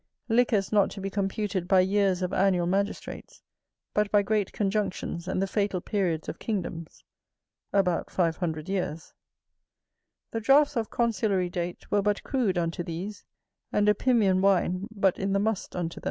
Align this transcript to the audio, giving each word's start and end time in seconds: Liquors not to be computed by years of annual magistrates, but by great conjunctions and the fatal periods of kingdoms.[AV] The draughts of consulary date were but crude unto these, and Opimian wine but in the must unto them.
Liquors 0.29 0.71
not 0.71 0.89
to 0.89 0.99
be 0.99 1.11
computed 1.11 1.67
by 1.67 1.79
years 1.81 2.23
of 2.23 2.33
annual 2.33 2.65
magistrates, 2.65 3.43
but 3.93 4.09
by 4.09 4.23
great 4.23 4.51
conjunctions 4.51 5.27
and 5.27 5.39
the 5.39 5.45
fatal 5.45 5.79
periods 5.79 6.27
of 6.27 6.39
kingdoms.[AV] 6.39 6.95
The 7.71 8.31
draughts 10.41 10.75
of 10.75 10.89
consulary 10.89 11.51
date 11.51 11.91
were 11.91 12.01
but 12.01 12.23
crude 12.23 12.57
unto 12.57 12.81
these, 12.81 13.25
and 13.71 13.87
Opimian 13.87 14.41
wine 14.41 14.87
but 14.89 15.19
in 15.19 15.33
the 15.33 15.39
must 15.39 15.75
unto 15.75 15.99
them. 15.99 15.99